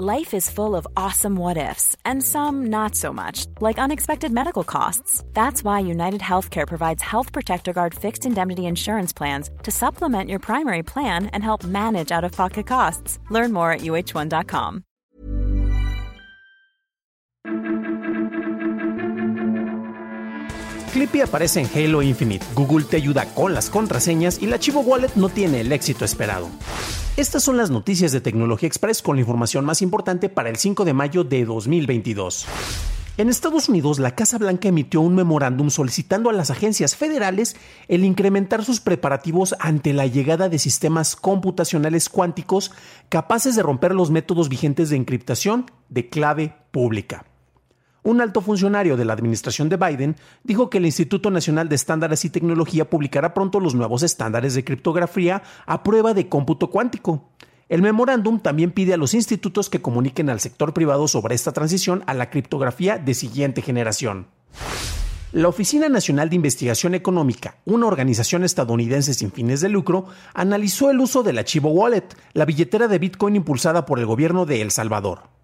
Life 0.00 0.32
is 0.32 0.48
full 0.48 0.76
of 0.76 0.86
awesome 0.96 1.34
what 1.34 1.56
ifs 1.56 1.96
and 2.04 2.22
some 2.22 2.68
not 2.68 2.94
so 2.94 3.12
much, 3.12 3.46
like 3.60 3.80
unexpected 3.80 4.30
medical 4.30 4.62
costs. 4.62 5.24
That's 5.34 5.64
why 5.64 5.80
United 5.80 6.20
Healthcare 6.20 6.68
provides 6.68 7.02
Health 7.02 7.32
Protector 7.32 7.72
Guard 7.72 7.96
fixed 7.96 8.24
indemnity 8.24 8.66
insurance 8.66 9.12
plans 9.12 9.50
to 9.64 9.72
supplement 9.72 10.30
your 10.30 10.38
primary 10.38 10.84
plan 10.84 11.26
and 11.32 11.42
help 11.42 11.64
manage 11.64 12.12
out 12.12 12.22
of 12.22 12.30
pocket 12.30 12.64
costs. 12.64 13.18
Learn 13.28 13.52
more 13.52 13.72
at 13.72 13.80
uh1.com. 13.80 14.84
Clippy 20.92 21.22
aparece 21.22 21.58
en 21.58 21.66
Halo 21.74 22.02
Infinite, 22.02 22.46
Google 22.54 22.84
te 22.84 22.98
ayuda 22.98 23.24
con 23.34 23.52
las 23.52 23.68
contraseñas 23.68 24.40
y 24.40 24.46
la 24.46 24.60
Chivo 24.60 24.78
Wallet 24.82 25.16
no 25.16 25.28
tiene 25.28 25.62
el 25.62 25.72
éxito 25.72 26.04
esperado. 26.04 26.48
Estas 27.18 27.42
son 27.42 27.56
las 27.56 27.68
noticias 27.68 28.12
de 28.12 28.20
Tecnología 28.20 28.68
Express 28.68 29.02
con 29.02 29.16
la 29.16 29.22
información 29.22 29.64
más 29.64 29.82
importante 29.82 30.28
para 30.28 30.50
el 30.50 30.56
5 30.56 30.84
de 30.84 30.92
mayo 30.92 31.24
de 31.24 31.44
2022. 31.44 32.46
En 33.16 33.28
Estados 33.28 33.68
Unidos, 33.68 33.98
la 33.98 34.14
Casa 34.14 34.38
Blanca 34.38 34.68
emitió 34.68 35.00
un 35.00 35.16
memorándum 35.16 35.68
solicitando 35.70 36.30
a 36.30 36.32
las 36.32 36.52
agencias 36.52 36.94
federales 36.94 37.56
el 37.88 38.04
incrementar 38.04 38.64
sus 38.64 38.78
preparativos 38.78 39.56
ante 39.58 39.92
la 39.94 40.06
llegada 40.06 40.48
de 40.48 40.60
sistemas 40.60 41.16
computacionales 41.16 42.08
cuánticos 42.08 42.70
capaces 43.08 43.56
de 43.56 43.64
romper 43.64 43.96
los 43.96 44.12
métodos 44.12 44.48
vigentes 44.48 44.88
de 44.88 44.94
encriptación 44.94 45.68
de 45.88 46.08
clave 46.08 46.54
pública. 46.70 47.24
Un 48.02 48.20
alto 48.20 48.40
funcionario 48.40 48.96
de 48.96 49.04
la 49.04 49.12
administración 49.12 49.68
de 49.68 49.76
Biden 49.76 50.16
dijo 50.44 50.70
que 50.70 50.78
el 50.78 50.86
Instituto 50.86 51.30
Nacional 51.30 51.68
de 51.68 51.74
Estándares 51.74 52.24
y 52.24 52.30
Tecnología 52.30 52.88
publicará 52.88 53.34
pronto 53.34 53.60
los 53.60 53.74
nuevos 53.74 54.02
estándares 54.02 54.54
de 54.54 54.64
criptografía 54.64 55.42
a 55.66 55.82
prueba 55.82 56.14
de 56.14 56.28
cómputo 56.28 56.70
cuántico. 56.70 57.30
El 57.68 57.82
memorándum 57.82 58.40
también 58.40 58.70
pide 58.70 58.94
a 58.94 58.96
los 58.96 59.12
institutos 59.12 59.68
que 59.68 59.82
comuniquen 59.82 60.30
al 60.30 60.40
sector 60.40 60.72
privado 60.72 61.06
sobre 61.06 61.34
esta 61.34 61.52
transición 61.52 62.02
a 62.06 62.14
la 62.14 62.30
criptografía 62.30 62.96
de 62.96 63.12
siguiente 63.14 63.60
generación. 63.60 64.28
La 65.32 65.48
Oficina 65.48 65.90
Nacional 65.90 66.30
de 66.30 66.36
Investigación 66.36 66.94
Económica, 66.94 67.58
una 67.66 67.86
organización 67.86 68.44
estadounidense 68.44 69.12
sin 69.12 69.30
fines 69.30 69.60
de 69.60 69.68
lucro, 69.68 70.06
analizó 70.32 70.90
el 70.90 71.00
uso 71.00 71.22
del 71.22 71.36
archivo 71.36 71.68
Wallet, 71.68 72.06
la 72.32 72.46
billetera 72.46 72.88
de 72.88 72.98
Bitcoin 72.98 73.36
impulsada 73.36 73.84
por 73.84 73.98
el 73.98 74.06
gobierno 74.06 74.46
de 74.46 74.62
El 74.62 74.70
Salvador. 74.70 75.37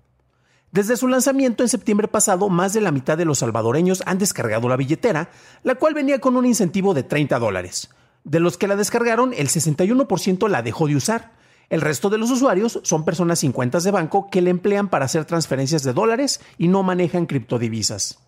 Desde 0.75 0.97
su 0.97 1.07
lanzamiento 1.07 1.63
en 1.63 1.69
septiembre 1.69 2.09
pasado, 2.09 2.49
más 2.49 2.73
de 2.73 2.81
la 2.81 2.91
mitad 2.91 3.17
de 3.17 3.25
los 3.25 3.39
salvadoreños 3.39 4.03
han 4.07 4.19
descargado 4.19 4.69
la 4.69 4.77
billetera, 4.77 5.31
la 5.63 5.77
cual 5.77 5.95
venía 5.95 6.21
con 6.21 6.37
un 6.37 6.47
incentivo 6.47 6.95
de 6.95 7.05
30 7.05 7.39
dólares. 7.39 7.91
De 8.25 8.41
los 8.41 8.59
que 8.59 8.67
la 8.67 8.75
descargaron, 8.75 9.33
el 9.35 9.47
61% 9.47 10.49
la 10.49 10.63
dejó 10.63 10.89
de 10.89 10.97
usar. 10.97 11.31
El 11.71 11.81
resto 11.81 12.11
de 12.11 12.19
los 12.19 12.33
usuarios 12.33 12.81
son 12.83 13.05
personas 13.05 13.39
sin 13.39 13.53
cuentas 13.53 13.85
de 13.85 13.93
banco 13.93 14.29
que 14.33 14.43
le 14.43 14.51
emplean 14.51 14.89
para 14.89 15.05
hacer 15.05 15.27
transferencias 15.27 15.85
de 15.85 15.93
dólares 15.93 16.41
y 16.59 16.67
no 16.67 16.83
manejan 16.83 17.27
criptodivisas. 17.27 18.19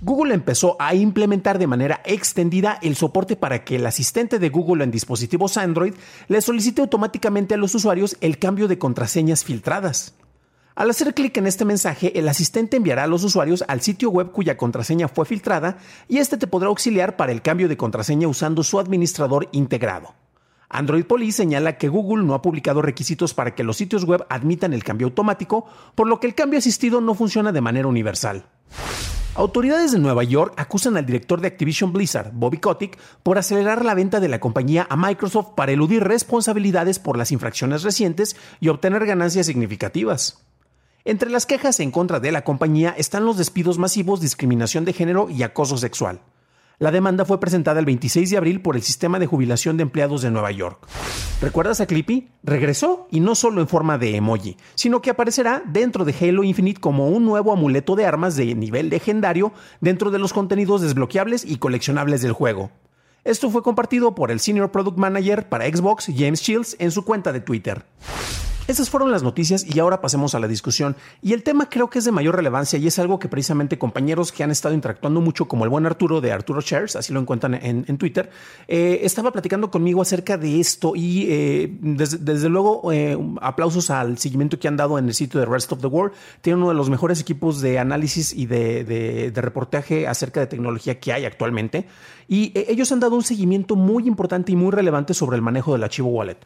Google 0.00 0.32
empezó 0.32 0.76
a 0.80 0.94
implementar 0.94 1.58
de 1.58 1.66
manera 1.66 2.00
extendida 2.06 2.78
el 2.80 2.96
soporte 2.96 3.36
para 3.36 3.62
que 3.62 3.76
el 3.76 3.84
asistente 3.84 4.38
de 4.38 4.48
Google 4.48 4.84
en 4.84 4.90
dispositivos 4.90 5.58
Android 5.58 5.92
le 6.28 6.40
solicite 6.40 6.80
automáticamente 6.80 7.52
a 7.52 7.58
los 7.58 7.74
usuarios 7.74 8.16
el 8.22 8.38
cambio 8.38 8.68
de 8.68 8.78
contraseñas 8.78 9.44
filtradas. 9.44 10.14
Al 10.74 10.88
hacer 10.88 11.12
clic 11.12 11.36
en 11.36 11.46
este 11.46 11.66
mensaje, 11.66 12.18
el 12.18 12.26
asistente 12.28 12.78
enviará 12.78 13.04
a 13.04 13.06
los 13.06 13.24
usuarios 13.24 13.62
al 13.68 13.82
sitio 13.82 14.08
web 14.08 14.32
cuya 14.32 14.56
contraseña 14.56 15.06
fue 15.06 15.26
filtrada 15.26 15.76
y 16.08 16.18
este 16.18 16.38
te 16.38 16.46
podrá 16.46 16.68
auxiliar 16.68 17.16
para 17.16 17.32
el 17.32 17.42
cambio 17.42 17.68
de 17.68 17.76
contraseña 17.76 18.26
usando 18.26 18.62
su 18.62 18.78
administrador 18.78 19.48
integrado. 19.52 20.14
Android 20.70 21.04
Police 21.04 21.36
señala 21.36 21.76
que 21.76 21.88
Google 21.88 22.24
no 22.24 22.32
ha 22.32 22.40
publicado 22.40 22.80
requisitos 22.80 23.34
para 23.34 23.54
que 23.54 23.64
los 23.64 23.76
sitios 23.76 24.04
web 24.04 24.24
admitan 24.30 24.72
el 24.72 24.82
cambio 24.82 25.08
automático, 25.08 25.66
por 25.94 26.08
lo 26.08 26.18
que 26.18 26.26
el 26.26 26.34
cambio 26.34 26.58
asistido 26.58 27.02
no 27.02 27.14
funciona 27.14 27.52
de 27.52 27.60
manera 27.60 27.88
universal. 27.88 28.46
Autoridades 29.34 29.92
de 29.92 29.98
Nueva 29.98 30.24
York 30.24 30.54
acusan 30.56 30.96
al 30.96 31.04
director 31.04 31.42
de 31.42 31.48
Activision 31.48 31.92
Blizzard, 31.92 32.32
Bobby 32.32 32.56
Kotick, 32.56 32.98
por 33.22 33.36
acelerar 33.36 33.84
la 33.84 33.94
venta 33.94 34.20
de 34.20 34.28
la 34.28 34.40
compañía 34.40 34.86
a 34.88 34.96
Microsoft 34.96 35.50
para 35.54 35.72
eludir 35.72 36.04
responsabilidades 36.04 36.98
por 36.98 37.18
las 37.18 37.32
infracciones 37.32 37.82
recientes 37.82 38.36
y 38.60 38.68
obtener 38.68 39.04
ganancias 39.04 39.44
significativas. 39.44 40.42
Entre 41.04 41.30
las 41.30 41.46
quejas 41.46 41.80
en 41.80 41.90
contra 41.90 42.20
de 42.20 42.30
la 42.30 42.44
compañía 42.44 42.94
están 42.96 43.24
los 43.24 43.36
despidos 43.36 43.76
masivos, 43.76 44.20
discriminación 44.20 44.84
de 44.84 44.92
género 44.92 45.28
y 45.28 45.42
acoso 45.42 45.76
sexual. 45.76 46.20
La 46.78 46.92
demanda 46.92 47.24
fue 47.24 47.40
presentada 47.40 47.80
el 47.80 47.86
26 47.86 48.30
de 48.30 48.36
abril 48.36 48.60
por 48.60 48.76
el 48.76 48.82
sistema 48.82 49.18
de 49.18 49.26
jubilación 49.26 49.76
de 49.76 49.82
empleados 49.82 50.22
de 50.22 50.30
Nueva 50.30 50.52
York. 50.52 50.86
¿Recuerdas 51.40 51.80
a 51.80 51.86
Clippy? 51.86 52.30
Regresó 52.44 53.08
y 53.10 53.18
no 53.18 53.34
solo 53.34 53.60
en 53.60 53.68
forma 53.68 53.98
de 53.98 54.14
emoji, 54.14 54.56
sino 54.76 55.02
que 55.02 55.10
aparecerá 55.10 55.62
dentro 55.66 56.04
de 56.04 56.14
Halo 56.20 56.44
Infinite 56.44 56.80
como 56.80 57.08
un 57.08 57.24
nuevo 57.24 57.52
amuleto 57.52 57.96
de 57.96 58.06
armas 58.06 58.36
de 58.36 58.54
nivel 58.54 58.88
legendario 58.88 59.52
dentro 59.80 60.12
de 60.12 60.20
los 60.20 60.32
contenidos 60.32 60.82
desbloqueables 60.82 61.44
y 61.44 61.56
coleccionables 61.56 62.22
del 62.22 62.32
juego. 62.32 62.70
Esto 63.24 63.50
fue 63.50 63.62
compartido 63.62 64.14
por 64.14 64.30
el 64.30 64.38
Senior 64.38 64.70
Product 64.70 64.98
Manager 64.98 65.48
para 65.48 65.66
Xbox, 65.66 66.06
James 66.16 66.40
Shields, 66.40 66.76
en 66.78 66.92
su 66.92 67.04
cuenta 67.04 67.32
de 67.32 67.40
Twitter. 67.40 67.84
Esas 68.68 68.90
fueron 68.90 69.10
las 69.10 69.24
noticias 69.24 69.66
y 69.68 69.80
ahora 69.80 70.00
pasemos 70.00 70.36
a 70.36 70.38
la 70.38 70.46
discusión. 70.46 70.94
Y 71.20 71.32
el 71.32 71.42
tema 71.42 71.68
creo 71.68 71.90
que 71.90 71.98
es 71.98 72.04
de 72.04 72.12
mayor 72.12 72.36
relevancia 72.36 72.78
y 72.78 72.86
es 72.86 72.96
algo 73.00 73.18
que 73.18 73.28
precisamente 73.28 73.76
compañeros 73.76 74.30
que 74.30 74.44
han 74.44 74.52
estado 74.52 74.72
interactuando 74.72 75.20
mucho, 75.20 75.48
como 75.48 75.64
el 75.64 75.70
buen 75.70 75.84
Arturo 75.84 76.20
de 76.20 76.30
Arturo 76.30 76.60
Shares, 76.60 76.94
así 76.94 77.12
lo 77.12 77.18
encuentran 77.18 77.54
en, 77.54 77.98
Twitter, 77.98 78.30
eh, 78.68 79.00
estaba 79.02 79.32
platicando 79.32 79.70
conmigo 79.70 80.00
acerca 80.00 80.38
de 80.38 80.60
esto 80.60 80.92
y 80.94 81.26
eh, 81.28 81.76
desde, 81.80 82.48
luego 82.48 82.92
eh, 82.92 83.18
aplausos 83.40 83.90
al 83.90 84.16
seguimiento 84.18 84.60
que 84.60 84.68
han 84.68 84.76
dado 84.76 84.96
en 84.96 85.08
el 85.08 85.14
sitio 85.14 85.40
de 85.40 85.46
Rest 85.46 85.72
of 85.72 85.80
the 85.80 85.88
World. 85.88 86.14
Tiene 86.40 86.58
uno 86.58 86.68
de 86.68 86.74
los 86.74 86.88
mejores 86.88 87.20
equipos 87.20 87.60
de 87.60 87.80
análisis 87.80 88.32
y 88.32 88.46
de, 88.46 88.84
de 88.84 89.42
reportaje 89.42 90.06
acerca 90.06 90.38
de 90.38 90.46
tecnología 90.46 91.00
que 91.00 91.12
hay 91.12 91.24
actualmente. 91.24 91.86
Y 92.28 92.52
ellos 92.54 92.92
han 92.92 93.00
dado 93.00 93.16
un 93.16 93.24
seguimiento 93.24 93.74
muy 93.74 94.06
importante 94.06 94.52
y 94.52 94.56
muy 94.56 94.70
relevante 94.70 95.14
sobre 95.14 95.34
el 95.34 95.42
manejo 95.42 95.72
del 95.72 95.82
archivo 95.82 96.10
wallet. 96.10 96.38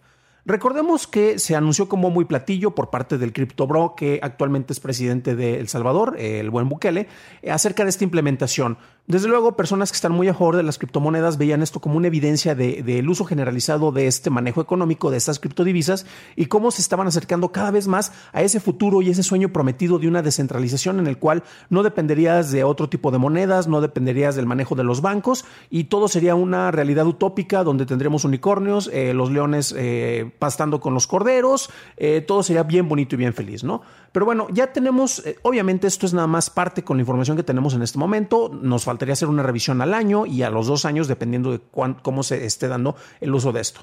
Recordemos 0.49 1.09
que 1.09 1.41
se 1.41 1.57
anunció 1.57 1.89
como 1.89 2.09
muy 2.09 2.25
platillo 2.25 2.73
por 2.73 2.89
parte 2.89 3.19
del 3.19 3.33
CryptoBro, 3.33 3.97
que 3.97 4.21
actualmente 4.23 4.73
es 4.73 4.79
presidente 4.79 5.35
de 5.35 5.59
El 5.59 5.67
Salvador, 5.67 6.15
el 6.21 6.51
buen 6.51 6.69
Bukele, 6.69 7.09
acerca 7.51 7.83
de 7.83 7.91
esta 7.91 8.05
implementación. 8.05 8.79
Desde 9.09 9.29
luego, 9.29 9.57
personas 9.57 9.93
que 9.93 9.97
están 9.97 10.11
muy 10.11 10.27
a 10.27 10.35
favor 10.35 10.57
de 10.57 10.65
las 10.65 10.79
criptomonedas 10.79 11.39
veían 11.39 11.63
esto 11.63 11.81
como 11.81 11.97
una 11.97 12.09
evidencia 12.09 12.57
del 12.57 13.09
uso 13.09 13.25
generalizado 13.25 13.93
de 13.93 14.09
este 14.09 14.31
manejo 14.31 14.61
económico 14.61 15.13
de 15.13 15.17
estas 15.17 15.39
criptodivisas 15.39 16.07
y 16.35 16.47
cómo 16.47 16.73
se 16.73 16.83
estaban 16.83 17.07
acercando 17.07 17.53
cada 17.53 17.71
vez 17.71 17.87
más 17.87 18.13
a 18.33 18.43
ese 18.43 18.59
futuro 18.59 19.03
y 19.03 19.11
ese 19.11 19.23
sueño 19.23 19.53
prometido 19.53 20.01
de 20.01 20.09
una 20.09 20.23
descentralización 20.23 20.99
en 20.99 21.07
el 21.07 21.19
cual 21.19 21.45
no 21.71 21.85
dependerías 21.85 22.51
de 22.51 22.65
otro 22.65 22.89
tipo 22.89 23.13
de 23.13 23.19
monedas, 23.19 23.69
no 23.69 23.81
dependerías 23.81 24.35
del 24.35 24.47
manejo 24.47 24.75
de 24.75 24.83
los 24.83 25.03
bancos 25.03 25.45
y 25.71 25.85
todo 25.85 26.09
sería 26.09 26.35
una 26.35 26.73
realidad 26.73 27.07
utópica 27.07 27.63
donde 27.63 27.87
tendríamos 27.87 28.25
unicornios, 28.25 28.91
eh, 28.93 29.15
los 29.15 29.31
leones 29.31 29.73
eh, 29.77 30.33
pastando 30.39 30.81
con 30.81 30.95
los 30.95 31.07
corderos, 31.07 31.71
eh, 31.97 32.23
todo 32.27 32.43
sería 32.43 32.65
bien 32.65 32.89
bonito 32.89 33.15
y 33.15 33.19
bien 33.19 33.35
feliz, 33.35 33.63
¿no? 33.63 33.83
Pero 34.11 34.27
bueno, 34.27 34.47
ya 34.51 34.73
tenemos, 34.73 35.23
obviamente 35.43 35.87
esto 35.87 36.07
es 36.07 36.15
nada 36.15 36.27
más 36.27 36.49
parte 36.49 36.83
con 36.83 36.97
la 36.97 37.03
información 37.03 37.37
que 37.37 37.43
tenemos 37.43 37.75
en 37.75 37.83
este 37.83 37.99
momento, 37.99 38.49
nos 38.49 38.85
falta 38.85 38.97
faltaría 38.97 39.13
hacer 39.13 39.29
una 39.29 39.43
revisión 39.43 39.83
al 39.83 39.93
año 39.93 40.25
y 40.25 40.43
a 40.43 40.49
los 40.49 40.69
dos 40.69 40.87
años, 40.87 41.07
dependiendo 41.07 41.53
de 41.53 41.61
cómo 42.03 42.23
se 42.23 42.47
esté 42.47 42.67
dando 42.67 42.97
el 43.21 43.35
uso 43.35 43.53
de 43.53 43.61
esto. 43.61 43.83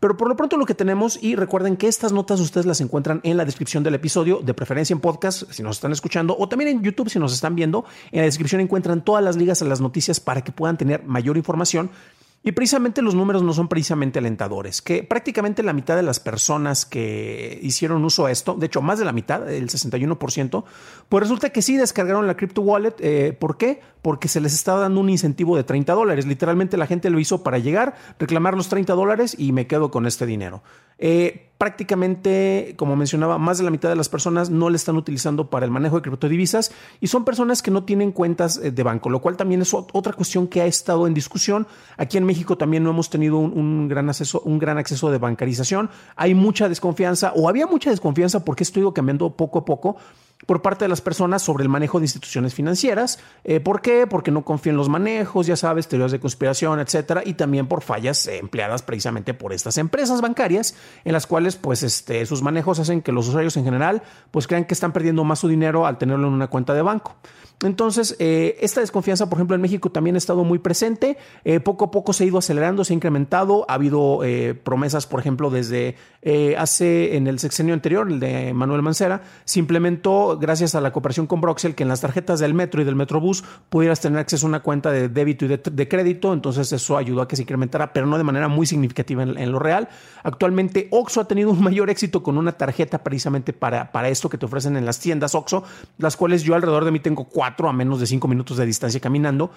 Pero 0.00 0.16
por 0.16 0.28
lo 0.28 0.36
pronto 0.36 0.56
lo 0.56 0.64
que 0.64 0.74
tenemos, 0.74 1.18
y 1.22 1.36
recuerden 1.36 1.76
que 1.76 1.86
estas 1.86 2.12
notas 2.12 2.40
ustedes 2.40 2.66
las 2.66 2.80
encuentran 2.80 3.20
en 3.24 3.36
la 3.36 3.44
descripción 3.44 3.82
del 3.82 3.94
episodio, 3.94 4.40
de 4.42 4.54
preferencia 4.54 4.92
en 4.92 5.00
podcast, 5.00 5.50
si 5.50 5.62
nos 5.62 5.76
están 5.76 5.92
escuchando, 5.92 6.34
o 6.38 6.48
también 6.48 6.68
en 6.68 6.82
YouTube, 6.82 7.08
si 7.10 7.18
nos 7.18 7.32
están 7.32 7.54
viendo. 7.54 7.84
En 8.10 8.20
la 8.20 8.24
descripción 8.24 8.60
encuentran 8.60 9.04
todas 9.04 9.22
las 9.22 9.36
ligas 9.36 9.60
a 9.60 9.66
las 9.66 9.80
noticias 9.80 10.20
para 10.20 10.42
que 10.42 10.52
puedan 10.52 10.76
tener 10.76 11.04
mayor 11.04 11.36
información 11.36 11.90
y 12.44 12.52
precisamente 12.52 13.00
los 13.00 13.14
números 13.14 13.42
no 13.42 13.54
son 13.54 13.68
precisamente 13.68 14.18
alentadores, 14.18 14.82
que 14.82 15.02
prácticamente 15.02 15.62
la 15.62 15.72
mitad 15.72 15.96
de 15.96 16.02
las 16.02 16.20
personas 16.20 16.84
que 16.84 17.58
hicieron 17.62 18.04
uso 18.04 18.26
a 18.26 18.30
esto, 18.30 18.54
de 18.54 18.66
hecho 18.66 18.82
más 18.82 18.98
de 18.98 19.06
la 19.06 19.12
mitad, 19.12 19.50
el 19.50 19.70
61%, 19.70 20.64
pues 21.08 21.22
resulta 21.22 21.48
que 21.48 21.62
sí 21.62 21.78
descargaron 21.78 22.26
la 22.26 22.36
crypto 22.36 22.60
wallet. 22.60 22.94
Eh, 22.98 23.32
¿Por 23.32 23.56
qué? 23.56 23.80
Porque 24.02 24.28
se 24.28 24.42
les 24.42 24.52
estaba 24.52 24.80
dando 24.80 25.00
un 25.00 25.08
incentivo 25.08 25.56
de 25.56 25.64
30 25.64 25.94
dólares. 25.94 26.26
Literalmente 26.26 26.76
la 26.76 26.86
gente 26.86 27.08
lo 27.08 27.18
hizo 27.18 27.42
para 27.42 27.58
llegar, 27.58 27.94
reclamar 28.18 28.54
los 28.54 28.68
30 28.68 28.92
dólares 28.92 29.34
y 29.38 29.52
me 29.52 29.66
quedo 29.66 29.90
con 29.90 30.04
este 30.06 30.26
dinero. 30.26 30.62
Eh, 30.98 31.50
prácticamente, 31.58 32.74
como 32.76 32.96
mencionaba, 32.96 33.38
más 33.38 33.58
de 33.58 33.64
la 33.64 33.70
mitad 33.70 33.88
de 33.88 33.96
las 33.96 34.08
personas 34.08 34.50
no 34.50 34.70
le 34.70 34.76
están 34.76 34.96
utilizando 34.96 35.50
para 35.50 35.64
el 35.64 35.70
manejo 35.70 35.96
de 35.96 36.02
criptodivisas 36.02 36.72
y 37.00 37.06
son 37.06 37.24
personas 37.24 37.62
que 37.62 37.70
no 37.70 37.84
tienen 37.84 38.12
cuentas 38.12 38.58
eh, 38.58 38.70
de 38.70 38.82
banco, 38.82 39.08
lo 39.08 39.20
cual 39.20 39.36
también 39.36 39.62
es 39.62 39.72
otra 39.72 40.12
cuestión 40.12 40.48
que 40.48 40.60
ha 40.60 40.66
estado 40.66 41.06
en 41.06 41.14
discusión. 41.14 41.66
Aquí 41.96 42.18
en 42.18 42.24
México 42.24 42.58
también 42.58 42.82
no 42.82 42.90
hemos 42.90 43.08
tenido 43.08 43.38
un, 43.38 43.88
gran, 43.88 44.08
acceso, 44.08 44.42
un 44.44 44.58
gran 44.58 44.78
acceso 44.78 45.10
de 45.10 45.18
bancarización. 45.18 45.90
Hay 46.16 46.34
mucha 46.34 46.68
desconfianza 46.68 47.32
o 47.36 47.48
había 47.48 47.66
mucha 47.66 47.90
desconfianza 47.90 48.44
porque 48.44 48.64
esto 48.64 48.80
ha 48.80 48.82
ido 48.82 48.94
cambiando 48.94 49.30
poco 49.30 49.60
a 49.60 49.64
poco 49.64 49.96
por 50.46 50.62
parte 50.62 50.84
de 50.84 50.88
las 50.88 51.00
personas 51.00 51.42
sobre 51.42 51.62
el 51.62 51.68
manejo 51.68 51.98
de 51.98 52.04
instituciones 52.04 52.54
financieras. 52.54 53.18
Eh, 53.44 53.60
¿Por 53.60 53.80
qué? 53.80 54.06
Porque 54.06 54.30
no 54.30 54.44
confían 54.44 54.74
en 54.74 54.78
los 54.78 54.88
manejos, 54.88 55.46
ya 55.46 55.56
sabes, 55.56 55.88
teorías 55.88 56.12
de 56.12 56.20
conspiración, 56.20 56.80
etcétera, 56.80 57.22
y 57.24 57.34
también 57.34 57.66
por 57.66 57.82
fallas 57.82 58.26
empleadas 58.26 58.82
precisamente 58.82 59.34
por 59.34 59.52
estas 59.52 59.78
empresas 59.78 60.20
bancarias, 60.20 60.74
en 61.04 61.12
las 61.12 61.26
cuales, 61.26 61.56
pues, 61.56 61.82
este, 61.82 62.24
sus 62.26 62.42
manejos 62.42 62.78
hacen 62.78 63.02
que 63.02 63.12
los 63.12 63.28
usuarios 63.28 63.56
en 63.56 63.64
general, 63.64 64.02
pues, 64.30 64.46
crean 64.46 64.64
que 64.64 64.74
están 64.74 64.92
perdiendo 64.92 65.24
más 65.24 65.38
su 65.38 65.48
dinero 65.48 65.86
al 65.86 65.98
tenerlo 65.98 66.28
en 66.28 66.34
una 66.34 66.48
cuenta 66.48 66.74
de 66.74 66.82
banco. 66.82 67.16
Entonces, 67.62 68.16
eh, 68.18 68.56
esta 68.60 68.80
desconfianza, 68.80 69.28
por 69.28 69.38
ejemplo, 69.38 69.54
en 69.54 69.62
México 69.62 69.90
también 69.90 70.16
ha 70.16 70.18
estado 70.18 70.44
muy 70.44 70.58
presente. 70.58 71.16
Eh, 71.44 71.60
poco 71.60 71.86
a 71.86 71.90
poco 71.90 72.12
se 72.12 72.24
ha 72.24 72.26
ido 72.26 72.38
acelerando, 72.38 72.84
se 72.84 72.92
ha 72.92 72.96
incrementado. 72.96 73.64
Ha 73.68 73.74
habido 73.74 74.22
eh, 74.24 74.54
promesas, 74.54 75.06
por 75.06 75.20
ejemplo, 75.20 75.50
desde 75.50 75.96
hace 76.56 77.16
en 77.16 77.26
el 77.26 77.38
sexenio 77.38 77.74
anterior, 77.74 78.10
el 78.10 78.18
de 78.18 78.54
Manuel 78.54 78.80
Mancera, 78.80 79.20
se 79.44 79.58
implementó, 79.58 80.38
gracias 80.38 80.74
a 80.74 80.80
la 80.80 80.90
cooperación 80.90 81.26
con 81.26 81.42
Broxel, 81.42 81.74
que 81.74 81.82
en 81.82 81.90
las 81.90 82.00
tarjetas 82.00 82.40
del 82.40 82.54
metro 82.54 82.80
y 82.80 82.84
del 82.84 82.96
Metrobús 82.96 83.44
pudieras 83.68 84.00
tener 84.00 84.18
acceso 84.18 84.46
a 84.46 84.48
una 84.48 84.60
cuenta 84.60 84.90
de 84.90 85.10
débito 85.10 85.44
y 85.44 85.48
de, 85.48 85.88
crédito. 85.88 86.32
Entonces, 86.32 86.72
eso 86.72 86.96
ayudó 86.96 87.20
a 87.20 87.28
que 87.28 87.36
se 87.36 87.42
incrementara, 87.42 87.92
pero 87.92 88.06
no 88.06 88.16
de 88.16 88.24
manera 88.24 88.48
muy 88.48 88.64
significativa 88.64 89.22
en, 89.22 89.52
lo 89.52 89.58
real. 89.58 89.90
Actualmente, 90.22 90.88
Oxo 90.90 91.20
ha 91.20 91.28
tenido 91.28 91.50
un 91.50 91.62
mayor 91.62 91.90
éxito 91.90 92.22
con 92.22 92.38
una 92.38 92.52
tarjeta 92.52 93.04
precisamente 93.04 93.52
para, 93.52 93.92
para 93.92 94.08
esto 94.08 94.30
que 94.30 94.38
te 94.38 94.46
ofrecen 94.46 94.78
en 94.78 94.86
las 94.86 94.98
tiendas 95.00 95.34
Oxo, 95.34 95.62
las 95.98 96.16
cuales 96.16 96.42
yo 96.42 96.54
alrededor 96.54 96.86
de 96.86 96.90
mí 96.90 97.00
tengo 97.00 97.24
cuatro 97.24 97.43
a 97.46 97.72
menos 97.72 98.00
de 98.00 98.06
cinco 98.06 98.28
minutos 98.28 98.56
de 98.56 98.66
distancia 98.66 99.00
caminando. 99.00 99.50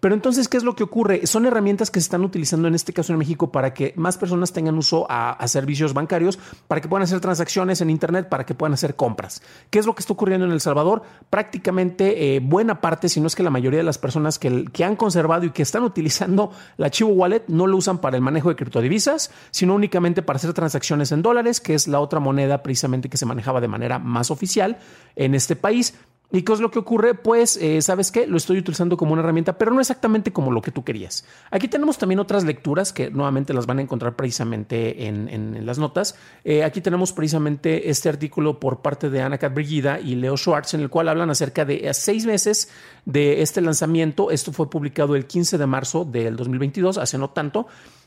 Pero 0.00 0.14
entonces, 0.14 0.48
¿qué 0.48 0.56
es 0.56 0.64
lo 0.64 0.74
que 0.74 0.82
ocurre? 0.82 1.26
Son 1.26 1.44
herramientas 1.46 1.90
que 1.90 2.00
se 2.00 2.04
están 2.04 2.24
utilizando 2.24 2.66
en 2.66 2.74
este 2.74 2.92
caso 2.92 3.12
en 3.12 3.18
México 3.18 3.52
para 3.52 3.74
que 3.74 3.92
más 3.96 4.16
personas 4.16 4.52
tengan 4.52 4.76
uso 4.78 5.06
a, 5.08 5.46
servicios 5.46 5.92
bancarios, 5.92 6.38
para 6.68 6.80
que 6.80 6.88
puedan 6.88 7.02
hacer 7.02 7.20
transacciones 7.20 7.80
en 7.82 7.90
Internet, 7.90 8.28
para 8.28 8.46
que 8.46 8.54
puedan 8.54 8.72
hacer 8.72 8.96
compras. 8.96 9.42
¿Qué 9.68 9.78
es 9.78 9.86
lo 9.86 9.94
que 9.94 10.00
está 10.00 10.12
ocurriendo 10.14 10.46
en 10.46 10.52
El 10.52 10.60
Salvador? 10.60 11.02
Prácticamente 11.28 12.36
eh, 12.36 12.40
buena 12.40 12.80
parte, 12.80 13.08
si 13.08 13.20
no 13.20 13.26
es 13.26 13.36
que 13.36 13.42
la 13.42 13.50
mayoría 13.50 13.78
de 13.78 13.84
las 13.84 13.98
personas 13.98 14.38
que, 14.38 14.64
que 14.72 14.84
han 14.84 14.96
conservado 14.96 15.44
y 15.44 15.50
que 15.50 15.62
están 15.62 15.82
utilizando 15.82 16.50
la 16.78 16.90
Chivo 16.90 17.10
Wallet 17.10 17.44
no 17.48 17.66
lo 17.66 17.76
usan 17.76 17.98
para 17.98 18.16
el 18.16 18.22
manejo 18.22 18.48
de 18.48 18.56
criptodivisas, 18.56 19.30
sino 19.50 19.74
únicamente 19.74 20.22
para 20.22 20.38
hacer 20.38 20.54
transacciones 20.54 21.12
en 21.12 21.20
dólares, 21.20 21.60
que 21.60 21.74
es 21.74 21.88
la 21.88 22.00
otra 22.00 22.20
moneda 22.20 22.62
precisamente 22.62 23.10
que 23.10 23.18
se 23.18 23.26
manejaba 23.26 23.60
de 23.60 23.68
manera 23.68 23.98
más 23.98 24.30
oficial 24.30 24.78
en 25.16 25.34
este 25.34 25.56
país. 25.56 25.94
¿Y 26.32 26.42
qué 26.42 26.52
es 26.52 26.60
lo 26.60 26.70
que 26.70 26.78
ocurre? 26.78 27.14
Pues, 27.14 27.56
eh, 27.56 27.82
¿sabes 27.82 28.12
qué? 28.12 28.26
Lo 28.26 28.36
estoy 28.36 28.58
utilizando 28.58 28.96
como 28.96 29.12
una 29.12 29.22
herramienta, 29.22 29.58
pero 29.58 29.72
no 29.72 29.80
exactamente 29.80 30.32
como 30.32 30.52
lo 30.52 30.62
que 30.62 30.70
tú 30.70 30.84
querías. 30.84 31.24
Aquí 31.50 31.66
tenemos 31.66 31.98
también 31.98 32.20
otras 32.20 32.44
lecturas 32.44 32.92
que 32.92 33.10
nuevamente 33.10 33.52
las 33.52 33.66
van 33.66 33.78
a 33.78 33.82
encontrar 33.82 34.14
precisamente 34.14 35.08
en, 35.08 35.66
las 35.66 35.78
notas. 35.78 36.14
Eh, 36.44 36.62
aquí 36.62 36.80
tenemos 36.80 37.12
precisamente 37.12 37.90
este 37.90 38.08
artículo 38.08 38.60
por 38.60 38.80
parte 38.80 39.10
de 39.10 39.22
Ana 39.22 39.38
Brigida 39.48 39.98
y 39.98 40.14
Leo 40.14 40.36
Schwartz, 40.36 40.74
en 40.74 40.82
el 40.82 40.88
cual 40.88 41.08
hablan 41.08 41.30
acerca 41.30 41.64
de 41.64 41.92
seis 41.94 42.26
meses 42.26 42.70
de 43.04 43.42
este 43.42 43.60
lanzamiento. 43.60 44.30
Esto 44.30 44.52
fue 44.52 44.70
publicado 44.70 45.16
el 45.16 45.26
15 45.26 45.58
de 45.58 45.66
marzo 45.66 46.04
del 46.04 46.36
2022, 46.36 46.98
hace 46.98 47.18
no 47.18 47.30
tanto. 47.30 47.66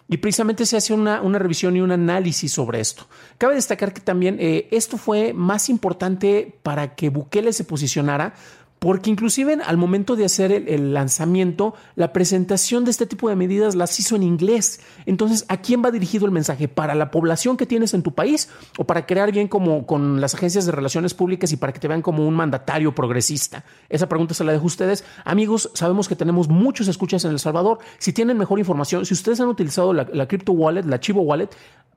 Y 0.10 0.18
precisamente 0.18 0.66
se 0.66 0.78
hace 0.78 0.94
una, 0.94 1.20
revisión 1.40 1.76
y 1.76 1.82
un 1.82 1.92
análisis 1.92 2.52
sobre 2.52 2.80
esto. 2.80 3.08
Cabe 3.38 3.56
destacar 3.56 3.94
que 3.94 4.02
también 4.02 4.38
eh, 4.40 4.68
esto 4.72 4.98
fue 4.98 5.34
más 5.34 5.70
importante 5.70 6.56
para 6.62 6.96
que 6.96 7.10
Bukele 7.10 7.54
se 7.54 7.64
posicionara 7.64 8.34
porque 8.84 9.10
inclusive 9.10 9.60
al 9.66 9.78
momento 9.78 10.18
de 10.18 10.26
hacer 10.26 10.52
el, 10.52 10.94
lanzamiento, 10.94 11.74
la 11.96 12.12
presentación 12.12 12.84
de 12.84 12.92
este 12.92 13.06
tipo 13.06 13.30
de 13.30 13.36
medidas 13.38 13.76
las 13.76 13.98
hizo 13.98 14.18
en 14.18 14.24
inglés. 14.24 14.82
Entonces, 15.06 15.46
¿a 15.48 15.62
quién 15.62 15.82
va 15.82 15.90
dirigido 15.90 16.26
el 16.26 16.34
mensaje? 16.34 16.68
¿Para 16.68 16.94
la 16.94 17.10
población 17.10 17.56
que 17.56 17.66
tienes 17.66 17.94
en 17.94 18.04
tu 18.04 18.14
país 18.14 18.50
o 18.78 18.84
para 18.84 19.06
crear 19.06 19.32
bien 19.32 19.48
como 19.48 19.86
con 19.86 20.20
las 20.20 20.36
agencias 20.36 20.66
de 20.66 20.74
relaciones 20.74 21.14
públicas 21.14 21.50
y 21.54 21.56
para 21.56 21.72
que 21.72 21.80
te 21.80 21.88
vean 21.88 22.02
como 22.02 22.28
un 22.28 22.34
mandatario 22.34 22.94
progresista? 22.94 23.64
Esa 23.88 24.10
pregunta 24.10 24.34
se 24.34 24.44
la 24.44 24.52
dejo 24.52 24.66
a 24.66 24.68
ustedes. 24.68 25.06
Amigos, 25.24 25.72
sabemos 25.74 26.10
que 26.10 26.18
tenemos 26.18 26.50
muchos 26.50 26.90
escuchas 26.90 27.24
en 27.24 27.32
El 27.32 27.40
Salvador. 27.40 27.78
Si 28.00 28.12
tienen 28.12 28.38
mejor 28.38 28.60
información, 28.60 29.06
si 29.06 29.14
ustedes 29.14 29.40
han 29.40 29.48
utilizado 29.48 29.94
la, 29.94 30.10
la 30.12 30.28
Crypto 30.28 30.52
Wallet, 30.52 30.84
la 30.84 31.00
Chivo 31.00 31.22
Wallet, 31.22 31.52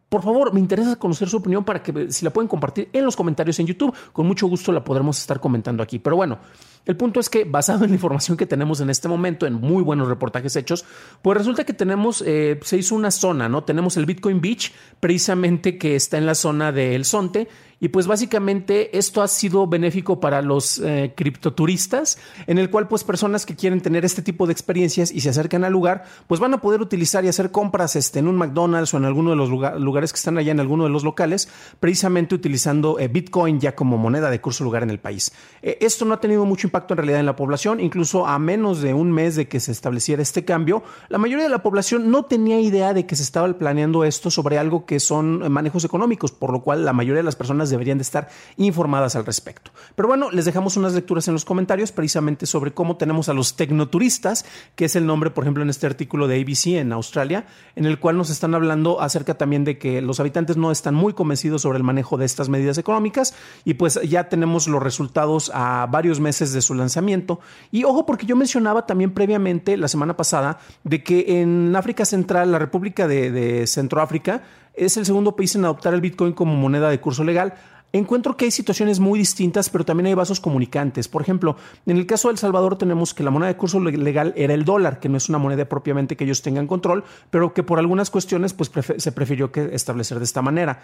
por 0.09 0.23
favor, 0.23 0.53
me 0.55 0.61
interesa 0.61 0.97
conocer 0.97 1.29
su 1.29 1.39
opinión 1.39 1.65
para 1.65 1.83
que 1.83 2.13
si 2.13 2.25
la 2.25 2.33
pueden 2.33 2.47
compartir 2.47 2.89
en 2.93 3.05
los 3.05 3.17
comentarios 3.17 3.59
en 3.59 3.67
YouTube, 3.67 3.93
con 4.13 4.27
mucho 4.27 4.47
gusto 4.47 4.71
la 4.71 4.85
podremos 4.85 5.19
estar 5.19 5.41
comentando 5.41 5.83
aquí. 5.83 5.99
Pero 5.99 6.15
bueno, 6.15 6.39
el 6.85 6.97
punto 6.97 7.19
es 7.19 7.29
que 7.29 7.45
basado 7.45 7.85
en 7.85 7.91
la 7.91 7.97
información 7.97 8.37
que 8.37 8.47
tenemos 8.47 8.81
en 8.81 8.89
este 8.89 9.09
momento, 9.09 9.47
en 9.47 9.55
muy 9.55 9.83
buenos 9.83 10.07
reportajes 10.07 10.55
hechos, 10.55 10.85
pues 11.23 11.37
resulta 11.37 11.65
que 11.65 11.73
tenemos, 11.73 12.23
eh, 12.25 12.61
se 12.63 12.77
hizo 12.77 12.95
una 12.95 13.11
zona, 13.11 13.49
¿no? 13.49 13.65
Tenemos 13.65 13.97
el 13.97 14.07
Bitcoin 14.07 14.41
Beach, 14.41 14.73
precisamente 15.01 15.77
que 15.77 15.97
está 15.97 16.19
en 16.19 16.27
la 16.27 16.37
zona 16.37 16.71
de 16.71 16.95
El 16.95 17.05
Sonte, 17.05 17.49
y 17.87 17.89
pues 17.89 18.09
básicamente 18.09 18.99
esto 18.99 19.23
ha 19.23 19.29
sido 19.29 19.69
benéfico 19.69 20.19
para 20.19 20.43
los 20.43 20.81
eh, 20.81 21.13
criptoturistas, 21.17 22.19
en 22.49 22.59
el 22.59 22.69
cual 22.69 22.89
pues 22.89 23.05
personas 23.05 23.47
que 23.47 23.55
quieren 23.55 23.81
tener 23.81 24.05
este 24.05 24.23
tipo 24.23 24.45
de 24.45 24.53
experiencias 24.53 25.13
y 25.13 25.21
se 25.21 25.29
acercan 25.29 25.63
al 25.63 25.73
lugar, 25.73 26.03
pues 26.27 26.41
van 26.41 26.53
a 26.53 26.61
poder 26.61 26.81
utilizar 26.81 27.25
y 27.25 27.29
hacer 27.29 27.53
compras 27.53 27.95
este, 27.95 28.19
en 28.19 28.27
un 28.27 28.35
McDonald's 28.39 28.93
o 28.93 28.97
en 28.97 29.05
alguno 29.05 29.31
de 29.31 29.37
los 29.37 29.51
lugares 29.51 30.13
que 30.13 30.17
están 30.17 30.37
allá 30.37 30.51
en 30.51 30.59
alguno 30.59 30.83
de 30.83 30.91
los 30.91 31.05
locales, 31.05 31.49
precisamente 31.79 32.35
utilizando 32.35 32.99
eh, 32.99 33.07
Bitcoin 33.07 33.61
ya 33.61 33.77
como 33.77 33.99
moneda 33.99 34.31
de 34.31 34.41
curso 34.41 34.65
lugar 34.65 34.83
en 34.83 34.91
el 34.91 34.99
país. 34.99 35.33
Eh, 35.63 35.79
esto 35.81 36.05
no 36.05 36.15
ha 36.15 36.21
tenido 36.21 36.45
mucho 36.45 36.67
impacto 36.67 36.95
en 36.95 36.99
realidad 36.99 37.21
en 37.21 37.27
la 37.27 37.37
población, 37.37 37.79
incluso 37.79 38.27
a 38.27 38.37
menos 38.41 38.81
de 38.81 38.95
un 38.95 39.13
mes 39.13 39.37
de 39.37 39.47
que 39.47 39.61
se 39.61 39.71
estableciera 39.71 40.23
este 40.23 40.45
cambio, 40.45 40.83
la 41.09 41.19
mayoría 41.19 41.45
de 41.45 41.51
la 41.51 41.63
población 41.63 42.11
no 42.11 42.25
tenía 42.25 42.59
idea 42.59 42.95
de 42.95 43.07
que 43.07 43.15
se 43.15 43.23
estaba 43.23 43.47
planeando 43.57 44.03
esto 44.03 44.29
sobre 44.33 44.59
algo 44.59 44.87
que 44.87 44.99
son 44.99 45.53
manejos 45.53 45.85
económicos, 45.85 46.33
por 46.33 46.51
lo 46.51 46.63
cual 46.63 46.85
la 46.85 46.93
mayoría 46.93 47.19
de 47.19 47.23
las 47.23 47.37
personas 47.37 47.71
deberían 47.77 47.99
de 47.99 48.03
estar 48.03 48.29
informadas 48.57 49.17
al 49.17 49.25
respecto. 49.25 49.71
Pero 49.95 50.09
bueno, 50.09 50.31
les 50.31 50.45
dejamos 50.45 50.77
unas 50.77 50.95
lecturas 50.95 51.29
en 51.29 51.35
los 51.35 51.45
comentarios 51.45 51.93
precisamente 51.93 52.47
sobre 52.47 52.73
cómo 52.73 52.97
tenemos 52.97 53.29
a 53.29 53.35
los 53.35 53.57
tecnoturistas, 53.57 54.45
que 54.75 54.87
es 54.87 54.97
el 54.97 55.07
nombre, 55.07 55.31
por 55.31 55.45
ejemplo, 55.45 55.63
en 55.63 55.71
este 55.71 55.87
artículo 55.87 56.27
de 56.27 56.41
ABC 56.41 56.79
en 56.79 56.93
Australia, 56.93 57.47
en 57.75 57.87
el 57.87 57.99
cual 57.99 58.17
nos 58.17 58.31
están 58.31 58.55
hablando 58.55 59.01
acerca 59.01 59.35
también 59.35 59.65
de 59.65 59.79
que 59.79 60.01
los 60.03 60.21
habitantes 60.21 60.57
no 60.57 60.71
están 60.71 60.95
muy 60.95 61.13
convencidos 61.13 61.63
sobre 61.63 61.79
el 61.79 61.85
manejo 61.85 62.17
de 62.17 62.25
estas 62.25 62.49
medidas 62.49 62.79
económicas 62.79 63.35
y 63.65 63.75
pues 63.75 64.01
ya 64.03 64.29
tenemos 64.29 64.69
los 64.69 64.83
resultados 64.83 65.51
a 65.55 65.87
varios 65.91 66.21
meses 66.21 66.53
de 66.53 66.63
su 66.63 66.75
lanzamiento. 66.75 67.41
Y 67.71 67.85
ojo, 67.85 68.07
porque 68.07 68.27
yo 68.27 68.37
mencionaba 68.37 68.87
también 68.87 69.13
previamente 69.13 69.77
la 69.77 69.89
semana 69.89 70.17
pasada 70.17 70.59
de 70.85 71.03
que 71.03 71.41
en 71.41 71.75
África 71.77 72.05
Central, 72.05 72.53
la 72.53 72.59
República 72.59 73.09
de, 73.09 73.31
de 73.31 73.67
Centroáfrica, 73.67 74.43
es 74.77 74.97
el 74.97 75.07
segundo 75.07 75.35
país 75.37 75.55
en 75.57 75.65
adoptar 75.65 75.95
el 75.95 76.01
Bitcoin 76.01 76.33
como 76.33 76.55
moneda 76.55 76.91
de 76.91 77.01
curso 77.01 77.25
legal. 77.25 77.55
Encuentro 77.93 78.37
que 78.37 78.47
hay 78.47 78.51
situaciones 78.51 79.01
muy 79.01 79.19
distintas, 79.19 79.71
pero 79.71 79.85
también 79.85 80.07
hay 80.07 80.15
vasos 80.15 80.41
comunicantes. 80.41 81.09
Por 81.09 81.23
ejemplo, 81.23 81.57
en 81.87 81.97
el 81.97 82.07
caso 82.07 82.29
de 82.29 82.33
El 82.33 82.39
Salvador 82.39 82.77
tenemos 82.77 83.15
que 83.15 83.23
la 83.23 83.31
moneda 83.31 83.49
de 83.49 83.57
curso 83.57 83.81
legal 83.81 84.35
era 84.37 84.53
el 84.55 84.65
dólar, 84.65 85.01
que 85.01 85.09
no 85.09 85.17
es 85.17 85.29
una 85.29 85.39
moneda 85.39 85.65
propiamente 85.65 86.17
que 86.17 86.25
ellos 86.25 86.43
tengan 86.43 86.67
control, 86.67 87.05
pero 87.31 87.55
que 87.55 87.63
por 87.63 87.79
algunas 87.79 88.11
cuestiones 88.11 88.53
pues, 88.53 88.71
se 88.99 89.13
prefirió 89.13 89.51
que 89.51 89.71
establecer 89.73 90.19
de 90.19 90.25
esta 90.25 90.43
manera. 90.43 90.81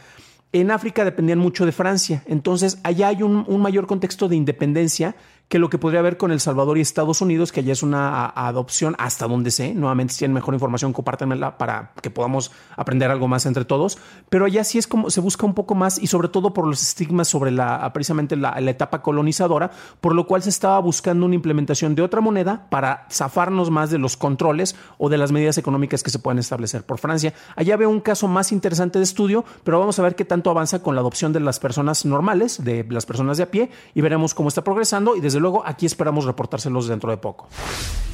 En 0.53 0.71
África 0.71 1.05
dependían 1.07 1.39
mucho 1.39 1.65
de 1.65 1.73
Francia, 1.73 2.23
entonces 2.27 2.79
allá 2.83 3.09
hay 3.09 3.23
un 3.23 3.63
mayor 3.63 3.87
contexto 3.87 4.29
de 4.29 4.37
independencia 4.37 5.17
que 5.53 5.59
lo 5.59 5.69
que 5.69 5.77
podría 5.77 6.01
haber 6.01 6.17
con 6.17 6.33
El 6.33 6.41
Salvador 6.41 6.79
y 6.79 6.81
Estados 6.81 7.21
Unidos, 7.21 7.53
que 7.53 7.61
allá 7.61 7.75
es 7.75 7.83
una 7.83 8.25
adopción 8.25 8.95
hasta 8.97 9.29
donde 9.29 9.51
sé. 9.51 9.75
Nuevamente, 9.75 10.15
si 10.15 10.21
tienen 10.21 10.33
mejor 10.33 10.55
información, 10.55 10.95
compártanmela 10.95 11.59
para 11.59 11.93
que 12.01 12.09
podamos 12.09 12.53
aprender 12.75 13.11
algo 13.11 13.29
más 13.29 13.45
entre 13.45 13.67
todos. 13.67 13.99
Pero 14.31 14.47
allá 14.47 14.65
sí 14.65 14.79
es 14.79 14.87
como 14.87 15.11
se 15.11 15.21
busca 15.21 15.45
un 15.45 15.53
poco 15.53 15.75
más 15.75 15.99
y 15.99 16.07
sobre 16.07 16.29
todo 16.29 16.55
por 16.55 16.67
los 16.67 16.81
estigmas 16.81 17.29
sobre 17.29 17.51
la 17.51 17.93
precisamente 17.93 18.35
la, 18.35 18.59
etapa 18.61 19.03
colonizadora, 19.03 19.71
por 20.01 20.15
lo 20.15 20.27
cual 20.27 20.43
se 20.43 20.49
estaba 20.49 20.79
buscando 20.79 21.27
una 21.27 21.35
implementación 21.35 21.95
de 21.95 22.01
otra 22.01 22.23
moneda 22.23 22.67
para 22.71 23.07
zafarnos 23.11 23.71
más 23.71 23.91
de 23.91 23.99
los 23.99 24.17
controles 24.17 24.75
o 24.97 25.11
de 25.11 25.19
las 25.19 25.33
medidas 25.33 25.59
económicas 25.59 26.03
que 26.03 26.09
se 26.09 26.19
pueden 26.19 26.39
establecer 26.39 26.87
por 26.87 26.97
Francia. 26.97 27.35
Allá 27.57 27.77
veo 27.77 27.91
un 27.91 28.01
caso 28.01 28.27
más 28.27 28.53
interesante 28.53 28.99
de 28.99 29.05
estudio, 29.05 29.45
pero 29.65 29.79
vamos 29.79 29.99
a 29.99 30.03
ver 30.03 30.15
qué 30.15 30.25
avanza 30.51 30.83
con 30.83 30.95
la 30.95 31.01
adopción 31.01 31.33
de 31.33 31.41
las 31.41 31.59
personas 31.59 32.05
normales, 32.05 32.63
de 32.63 32.85
las 32.89 33.07
personas 33.07 33.37
de 33.37 33.45
a 33.45 33.51
pie, 33.51 33.71
y 33.95 34.01
veremos 34.01 34.35
cómo 34.35 34.49
está 34.49 34.63
progresando 34.65 35.17
y 35.17 35.21
desde 35.21 35.41
luego 35.41 35.63
aquí 35.67 35.87
esperamos 35.87 36.25
reportárselos 36.25 36.89
dentro 36.89 37.11
de 37.11 37.17
poco. 37.17 37.49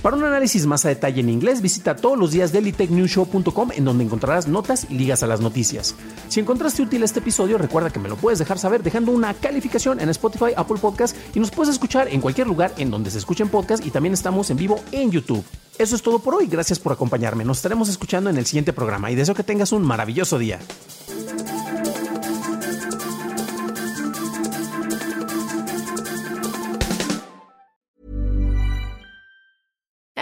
Para 0.02 0.16
un 0.16 0.24
análisis 0.24 0.64
más 0.64 0.84
a 0.84 0.90
detalle 0.90 1.20
en 1.20 1.28
inglés, 1.28 1.60
visita 1.60 1.96
todos 1.96 2.16
los 2.16 2.30
días 2.30 2.52
dailytechnewshow.com 2.52 3.70
en 3.74 3.84
donde 3.84 4.04
encontrarás 4.04 4.46
notas 4.46 4.86
y 4.88 4.94
ligas 4.94 5.24
a 5.24 5.26
las 5.26 5.40
noticias. 5.40 5.96
Si 6.28 6.38
encontraste 6.38 6.82
útil 6.82 7.02
este 7.02 7.18
episodio, 7.18 7.58
recuerda 7.58 7.90
que 7.90 7.98
me 7.98 8.08
lo 8.08 8.16
puedes 8.16 8.38
dejar 8.38 8.58
saber 8.58 8.84
dejando 8.84 9.10
una 9.10 9.34
calificación 9.34 10.00
en 10.00 10.08
Spotify, 10.10 10.52
Apple 10.56 10.78
Podcast 10.80 11.16
y 11.34 11.40
nos 11.40 11.50
puedes 11.50 11.72
escuchar 11.72 12.08
en 12.08 12.20
cualquier 12.20 12.46
lugar 12.46 12.72
en 12.78 12.92
donde 12.92 13.10
se 13.10 13.18
escuchen 13.18 13.48
podcasts 13.48 13.84
y 13.84 13.90
también 13.90 14.14
estamos 14.14 14.50
en 14.50 14.56
vivo 14.56 14.80
en 14.92 15.10
YouTube. 15.10 15.44
Eso 15.78 15.96
es 15.96 16.02
todo 16.02 16.18
por 16.18 16.34
hoy, 16.34 16.46
gracias 16.46 16.78
por 16.78 16.92
acompañarme. 16.92 17.44
Nos 17.44 17.58
estaremos 17.58 17.88
escuchando 17.88 18.30
en 18.30 18.36
el 18.36 18.46
siguiente 18.46 18.72
programa 18.72 19.10
y 19.10 19.14
deseo 19.14 19.34
que 19.34 19.44
tengas 19.44 19.72
un 19.72 19.82
maravilloso 19.82 20.38
día. 20.38 20.58